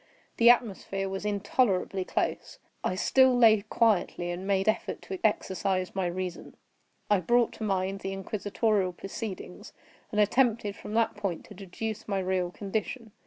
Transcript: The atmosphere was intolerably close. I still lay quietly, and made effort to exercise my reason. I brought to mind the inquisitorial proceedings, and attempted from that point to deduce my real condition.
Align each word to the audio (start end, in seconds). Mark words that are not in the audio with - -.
The 0.37 0.49
atmosphere 0.49 1.07
was 1.07 1.27
intolerably 1.27 2.03
close. 2.03 2.57
I 2.83 2.95
still 2.95 3.37
lay 3.37 3.61
quietly, 3.61 4.31
and 4.31 4.47
made 4.47 4.67
effort 4.67 4.99
to 5.03 5.19
exercise 5.23 5.93
my 5.93 6.07
reason. 6.07 6.57
I 7.07 7.19
brought 7.19 7.51
to 7.57 7.63
mind 7.63 7.99
the 7.99 8.11
inquisitorial 8.11 8.93
proceedings, 8.93 9.73
and 10.11 10.19
attempted 10.19 10.75
from 10.75 10.95
that 10.95 11.15
point 11.15 11.45
to 11.45 11.53
deduce 11.53 12.07
my 12.07 12.17
real 12.17 12.49
condition. 12.49 13.11